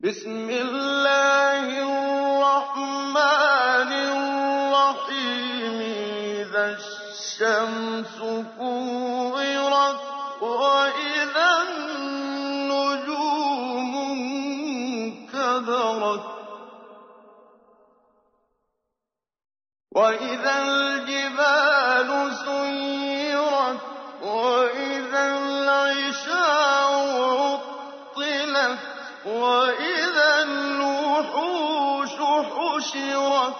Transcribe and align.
بسم 0.00 0.50
الله 0.50 1.66
الرحمن 1.90 3.20
الرحيم. 4.14 5.78
إذا 6.38 6.78
الشمس 6.78 8.18
كورت 8.58 10.00
وإذا 10.42 11.50
النجوم 11.68 12.92
انكدرت 15.34 16.26
وإذا 19.92 20.54
الجبال 20.62 22.10
سيرت 22.46 23.82
وإذا 29.28 30.42
الوحوش 30.42 32.10
حشرت 32.52 33.54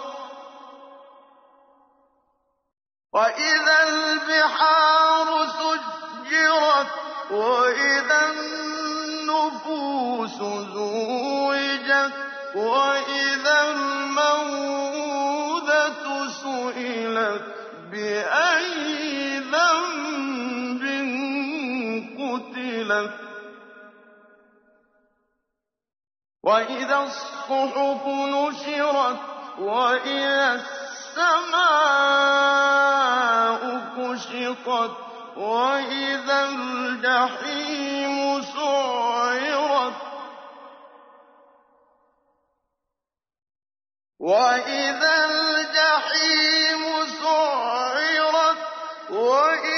وإذا 3.13 3.89
البحار 3.89 5.47
سجرت 5.47 6.87
وإذا 7.31 8.31
النفوس 8.31 10.35
زوجت 10.75 12.13
وإذا 12.55 13.71
الموءودة 13.71 14.69
سئلت 16.29 17.43
بأي 17.91 19.39
ذنب 19.39 20.83
قتلت 22.19 23.28
وإذا 26.49 26.99
الصحف 26.99 28.07
نشرت 28.07 29.17
وإذا 29.59 30.55
السماء 30.55 31.59
كشطت 33.97 34.93
وإذا 35.37 36.45
الجحيم 36.49 38.17
سعرت 38.43 39.95
وإذا 44.21 45.25
الجحيم 45.25 46.83
سعرت 47.23 48.59
وإذا 49.11 49.78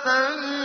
تنفس 0.00 0.59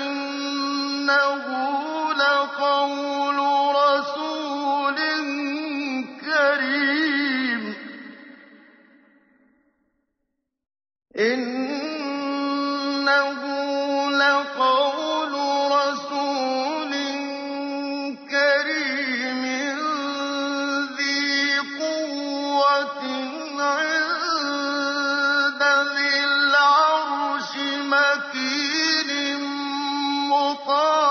وقال 30.57 31.06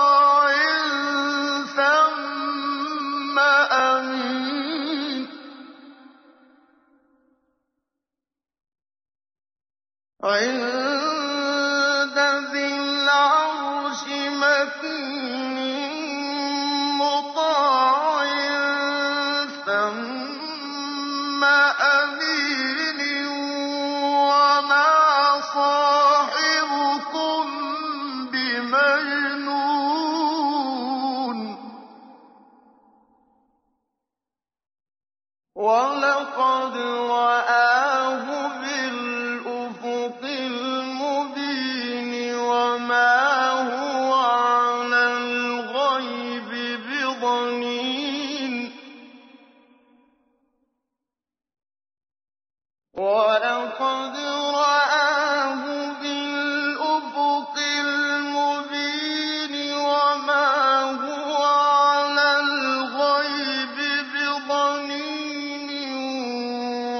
ولقد 35.56 36.76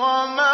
وما 0.05 0.44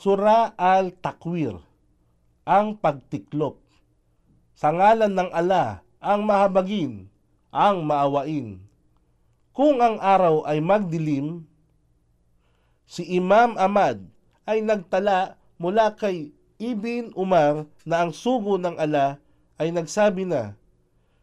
Sura 0.00 0.56
al-Takwir, 0.56 1.60
ang 2.48 2.80
pagtiklop. 2.80 3.60
Sa 4.56 4.72
ngalan 4.72 5.12
ng 5.12 5.30
ala, 5.36 5.84
ang 6.00 6.24
mahabagin, 6.24 7.12
ang 7.52 7.84
maawain. 7.84 8.56
Kung 9.52 9.84
ang 9.84 10.00
araw 10.00 10.48
ay 10.48 10.64
magdilim, 10.64 11.44
si 12.88 13.04
Imam 13.04 13.52
Ahmad 13.60 14.00
ay 14.48 14.64
nagtala 14.64 15.36
mula 15.60 15.92
kay 15.92 16.32
Ibn 16.56 17.12
Umar 17.12 17.68
na 17.84 18.00
ang 18.00 18.16
sugo 18.16 18.56
ng 18.56 18.80
ala 18.80 19.20
ay 19.60 19.68
nagsabi 19.76 20.24
na, 20.24 20.56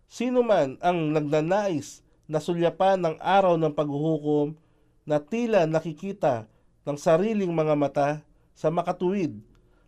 Sino 0.05 0.45
man 0.45 0.77
ang 0.79 1.09
nagnanais 1.09 2.05
nasulyapan 2.29 3.01
ng 3.01 3.15
araw 3.17 3.57
ng 3.57 3.73
paghuhukom 3.73 4.53
na 5.09 5.17
tila 5.17 5.65
nakikita 5.65 6.45
ng 6.85 6.95
sariling 6.95 7.49
mga 7.49 7.75
mata 7.75 8.09
sa 8.53 8.69
makatuwid. 8.69 9.41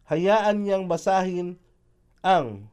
Hayaan 0.09 0.65
niyang 0.65 0.89
basahin 0.89 1.55
ang 2.25 2.67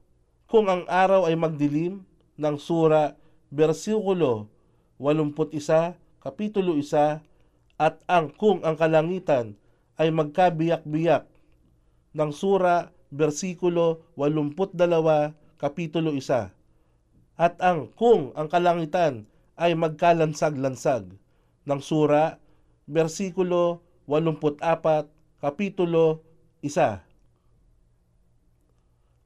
kung 0.49 0.67
ang 0.67 0.88
araw 0.88 1.28
ay 1.28 1.37
magdilim 1.37 2.02
ng 2.40 2.56
sura 2.56 3.14
bersikulo 3.52 4.50
81 4.99 5.94
kapitulo 6.23 6.75
1 6.75 7.23
at 7.76 8.00
ang 8.08 8.32
kung 8.32 8.64
ang 8.64 8.75
kalangitan 8.75 9.55
ay 10.00 10.11
magkabiyak-biyak 10.11 11.28
ng 12.17 12.31
sura 12.32 12.90
bersikulo 13.12 14.02
82 14.19 15.45
kapitulo 15.56 16.12
1 16.12 16.52
at 17.36 17.54
ang 17.60 17.92
kung 17.96 18.32
ang 18.32 18.48
kalangitan 18.48 19.28
ay 19.56 19.76
magkalansag-lansag 19.76 21.08
ng 21.66 21.80
sura 21.80 22.40
bersikulo 22.88 23.80
84 24.08 25.08
kapitulo 25.40 26.22
1 26.64 27.06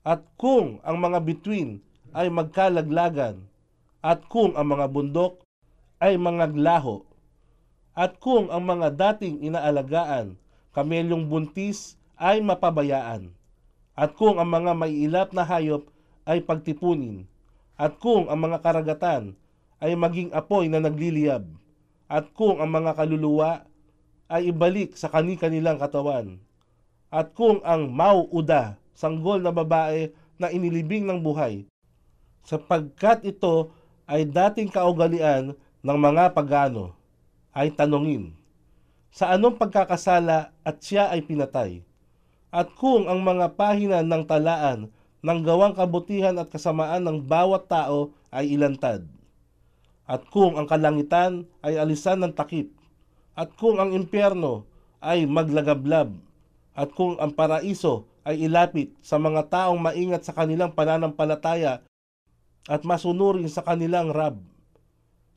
at 0.01 0.25
kung 0.41 0.81
ang 0.81 0.97
mga 0.97 1.21
bituin 1.21 1.85
ay 2.17 2.33
magkalaglagan, 2.33 3.45
at 4.01 4.25
kung 4.33 4.57
ang 4.57 4.73
mga 4.73 4.89
bundok 4.89 5.45
ay 6.01 6.17
mga 6.17 6.57
glaho, 6.57 7.05
at 7.93 8.17
kung 8.17 8.49
ang 8.49 8.65
mga 8.65 8.97
dating 8.97 9.45
inaalagaan, 9.45 10.41
kamelyong 10.73 11.29
buntis 11.29 12.01
ay 12.17 12.41
mapabayaan, 12.41 13.29
at 13.93 14.17
kung 14.17 14.41
ang 14.41 14.49
mga 14.49 14.73
maiilap 14.73 15.29
na 15.37 15.45
hayop 15.45 15.85
ay 16.31 16.47
pagtipunin, 16.47 17.27
at 17.75 17.99
kung 17.99 18.31
ang 18.31 18.39
mga 18.39 18.63
karagatan 18.63 19.35
ay 19.83 19.99
maging 19.99 20.31
apoy 20.31 20.71
na 20.71 20.79
nagliliyab, 20.79 21.43
at 22.07 22.31
kung 22.39 22.63
ang 22.63 22.71
mga 22.71 22.95
kaluluwa 22.95 23.67
ay 24.31 24.55
ibalik 24.55 24.95
sa 24.95 25.11
kani-kanilang 25.11 25.83
katawan, 25.83 26.39
at 27.11 27.35
kung 27.35 27.59
ang 27.67 27.91
mauuda 27.91 28.79
sanggol 28.95 29.43
na 29.43 29.51
babae 29.51 30.15
na 30.39 30.55
inilibing 30.55 31.03
ng 31.03 31.19
buhay, 31.19 31.67
sapagkat 32.47 33.27
ito 33.27 33.75
ay 34.07 34.23
dating 34.23 34.71
kaugalian 34.71 35.59
ng 35.83 35.99
mga 35.99 36.31
pagano, 36.31 36.95
ay 37.51 37.75
tanungin, 37.75 38.31
sa 39.11 39.35
anong 39.35 39.59
pagkakasala 39.59 40.55
at 40.63 40.77
siya 40.79 41.11
ay 41.11 41.27
pinatay? 41.27 41.83
At 42.55 42.71
kung 42.79 43.11
ang 43.11 43.19
mga 43.23 43.59
pahina 43.59 43.99
ng 44.07 44.23
talaan 44.23 44.91
ng 45.21 45.41
gawang 45.45 45.77
kabutihan 45.77 46.37
at 46.41 46.49
kasamaan 46.49 47.05
ng 47.05 47.19
bawat 47.25 47.69
tao 47.69 48.17
ay 48.33 48.57
ilantad, 48.57 49.05
at 50.09 50.25
kung 50.33 50.57
ang 50.57 50.65
kalangitan 50.65 51.45
ay 51.61 51.77
alisan 51.77 52.25
ng 52.25 52.33
takip, 52.33 52.73
at 53.37 53.53
kung 53.57 53.77
ang 53.79 53.93
impyerno 53.93 54.65
ay 55.01 55.29
maglagablab, 55.29 56.13
at 56.73 56.89
kung 56.97 57.21
ang 57.21 57.33
paraiso 57.37 58.09
ay 58.25 58.49
ilapit 58.49 58.93
sa 59.01 59.17
mga 59.17 59.49
taong 59.49 59.81
maingat 59.81 60.25
sa 60.25 60.33
kanilang 60.37 60.73
pananampalataya 60.73 61.85
at 62.69 62.83
masunurin 62.85 63.49
sa 63.49 63.65
kanilang 63.65 64.13
rab. 64.13 64.41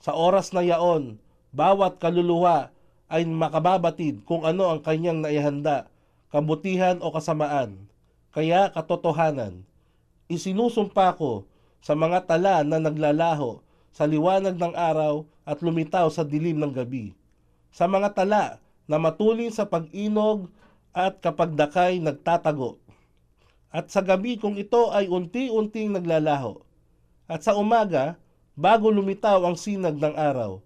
Sa 0.04 0.12
oras 0.12 0.52
na 0.52 0.60
yaon, 0.64 1.16
bawat 1.56 2.00
kaluluwa 2.00 2.76
ay 3.08 3.24
makababatid 3.24 4.24
kung 4.28 4.44
ano 4.44 4.68
ang 4.68 4.84
kanyang 4.84 5.24
naihanda, 5.24 5.88
kabutihan 6.28 7.00
o 7.00 7.14
kasamaan. 7.14 7.88
Kaya 8.34 8.74
katotohanan, 8.74 9.64
isinusumpa 10.34 11.16
ko 11.16 11.46
sa 11.84 11.94
mga 11.94 12.26
tala 12.26 12.66
na 12.66 12.82
naglalaho 12.82 13.62
sa 13.94 14.10
liwanag 14.10 14.58
ng 14.58 14.74
araw 14.74 15.28
at 15.46 15.62
lumitaw 15.62 16.10
sa 16.10 16.26
dilim 16.26 16.58
ng 16.58 16.74
gabi. 16.74 17.14
Sa 17.70 17.86
mga 17.86 18.18
tala 18.18 18.58
na 18.90 18.98
matulin 18.98 19.54
sa 19.54 19.70
pag-inog 19.70 20.50
at 20.94 21.22
kapag 21.22 21.54
dakay 21.54 22.02
nagtatago. 22.02 22.82
At 23.74 23.90
sa 23.90 24.06
gabi 24.06 24.38
kung 24.38 24.58
ito 24.58 24.94
ay 24.94 25.10
unti-unting 25.10 25.94
naglalaho. 25.94 26.62
At 27.26 27.42
sa 27.42 27.58
umaga, 27.58 28.18
bago 28.54 28.94
lumitaw 28.94 29.42
ang 29.46 29.58
sinag 29.58 29.98
ng 29.98 30.14
araw. 30.14 30.62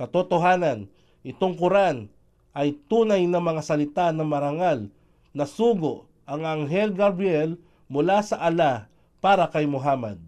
Katotohanan, 0.00 0.88
itong 1.20 1.56
Quran 1.56 2.08
ay 2.56 2.72
tunay 2.88 3.28
na 3.28 3.40
mga 3.40 3.60
salita 3.60 4.08
ng 4.12 4.24
marangal 4.24 4.88
na 5.36 5.44
sugo 5.44 6.08
ang 6.24 6.48
Anghel 6.48 6.96
Gabriel 6.96 7.60
mula 7.92 8.24
sa 8.24 8.40
Allah 8.40 8.88
para 9.26 9.50
kay 9.50 9.66
Muhammad. 9.66 10.22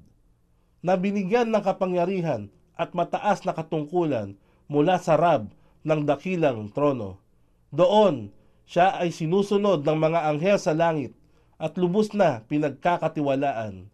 Na 0.82 0.98
binigyan 0.98 1.54
ng 1.54 1.62
kapangyarihan 1.62 2.50
at 2.74 2.98
mataas 2.98 3.46
na 3.46 3.54
katungkulan 3.54 4.34
mula 4.66 4.98
sa 4.98 5.14
Rab 5.14 5.54
ng 5.86 6.02
dakilang 6.02 6.66
trono. 6.74 7.22
Doon, 7.70 8.34
siya 8.66 8.98
ay 8.98 9.14
sinusunod 9.14 9.86
ng 9.86 9.98
mga 10.02 10.34
anghel 10.34 10.58
sa 10.58 10.74
langit 10.74 11.14
at 11.62 11.78
lubos 11.78 12.10
na 12.10 12.42
pinagkakatiwalaan. 12.50 13.86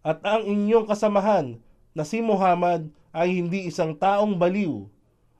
At 0.00 0.24
ang 0.24 0.48
inyong 0.48 0.88
kasamahan 0.88 1.60
na 1.92 2.00
si 2.08 2.24
Muhammad 2.24 2.88
ay 3.12 3.36
hindi 3.36 3.68
isang 3.68 3.92
taong 4.00 4.40
baliw 4.40 4.88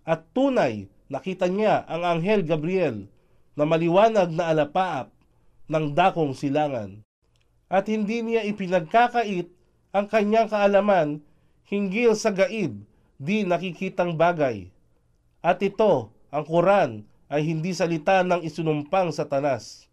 at 0.04 0.20
tunay 0.36 0.84
nakita 1.08 1.48
niya 1.48 1.80
ang 1.88 2.04
anghel 2.04 2.44
Gabriel 2.44 3.08
na 3.56 3.64
maliwanag 3.64 4.36
na 4.36 4.52
alapaap 4.52 5.08
ng 5.64 5.96
dakong 5.96 6.36
silangan. 6.36 7.00
At 7.66 7.90
hindi 7.90 8.22
niya 8.22 8.46
ipinagkakait 8.46 9.50
ang 9.90 10.06
kanyang 10.06 10.46
kaalaman 10.46 11.24
hinggil 11.66 12.14
sa 12.14 12.30
gaib 12.30 12.86
di 13.18 13.42
nakikitang 13.42 14.14
bagay. 14.14 14.70
At 15.42 15.58
ito, 15.62 16.14
ang 16.30 16.44
Quran, 16.46 16.90
ay 17.26 17.42
hindi 17.42 17.74
salita 17.74 18.22
ng 18.22 18.46
isunumpang 18.46 19.10
satanas. 19.10 19.90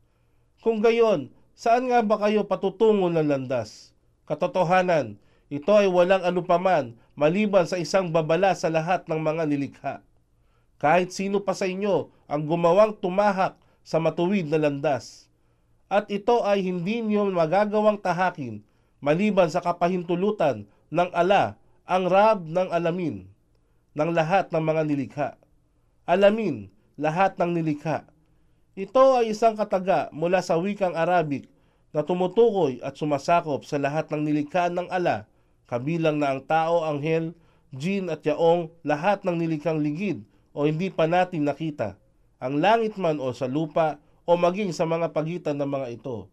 Kung 0.62 0.86
gayon, 0.86 1.34
saan 1.58 1.90
nga 1.90 2.06
ba 2.06 2.22
kayo 2.22 2.46
patutungo 2.46 3.10
ng 3.10 3.26
landas? 3.26 3.90
Katotohanan, 4.30 5.18
ito 5.50 5.74
ay 5.74 5.90
walang 5.90 6.22
anupaman 6.22 6.94
maliban 7.14 7.66
sa 7.66 7.78
isang 7.78 8.10
babala 8.10 8.54
sa 8.54 8.70
lahat 8.70 9.06
ng 9.10 9.18
mga 9.22 9.44
nilikha. 9.50 9.96
Kahit 10.78 11.14
sino 11.14 11.42
pa 11.42 11.54
sa 11.58 11.70
inyo 11.70 12.10
ang 12.30 12.42
gumawang 12.46 12.98
tumahak 12.98 13.58
sa 13.86 14.02
matuwid 14.02 14.50
na 14.50 14.58
landas. 14.62 15.30
At 15.94 16.10
ito 16.10 16.42
ay 16.42 16.66
hindi 16.66 17.06
niyo 17.06 17.30
magagawang 17.30 18.02
tahakin 18.02 18.66
maliban 18.98 19.54
sa 19.54 19.62
kapahintulutan 19.62 20.66
ng 20.90 21.10
ala 21.14 21.54
ang 21.86 22.10
rab 22.10 22.50
ng 22.50 22.74
alamin 22.74 23.30
ng 23.94 24.10
lahat 24.10 24.50
ng 24.50 24.64
mga 24.66 24.82
nilikha. 24.90 25.30
Alamin 26.10 26.74
lahat 26.98 27.38
ng 27.38 27.54
nilikha. 27.54 28.10
Ito 28.74 29.22
ay 29.22 29.38
isang 29.38 29.54
kataga 29.54 30.10
mula 30.10 30.42
sa 30.42 30.58
wikang 30.58 30.98
Arabic 30.98 31.46
na 31.94 32.02
tumutukoy 32.02 32.82
at 32.82 32.98
sumasakop 32.98 33.62
sa 33.62 33.78
lahat 33.78 34.10
ng 34.10 34.26
nilikha 34.26 34.74
ng 34.74 34.90
ala, 34.90 35.30
kabilang 35.70 36.18
na 36.18 36.34
ang 36.34 36.42
tao, 36.42 36.82
anghel, 36.82 37.38
jin 37.70 38.10
at 38.10 38.26
yaong 38.26 38.74
lahat 38.82 39.22
ng 39.22 39.38
nilikhang 39.38 39.78
ligid 39.78 40.26
o 40.58 40.66
hindi 40.66 40.90
pa 40.90 41.06
natin 41.06 41.46
nakita, 41.46 42.02
ang 42.42 42.58
langit 42.58 42.98
man 42.98 43.22
o 43.22 43.30
sa 43.30 43.46
lupa 43.46 44.02
o 44.24 44.36
maging 44.40 44.72
sa 44.72 44.88
mga 44.88 45.12
pagitan 45.12 45.60
ng 45.60 45.70
mga 45.70 45.88
ito. 46.00 46.30